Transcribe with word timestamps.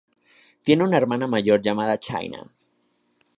Tiene 0.63 0.83
una 0.83 0.97
hermana 0.97 1.27
mayor 1.27 1.61
llamada 1.61 1.99
Chyna. 1.99 2.49